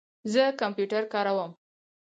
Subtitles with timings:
[0.33, 1.51] زه کمپیوټر کاروم